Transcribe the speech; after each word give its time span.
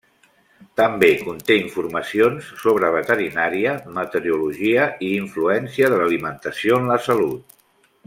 També 0.79 1.09
conté 1.27 1.57
informacions 1.63 2.47
sobre 2.63 2.91
veterinària, 2.97 3.75
meteorologia 4.01 4.89
i 5.11 5.15
influència 5.23 5.93
de 5.95 6.03
l'alimentació 6.05 6.83
en 6.83 6.95
la 6.95 7.03
salut. 7.11 7.59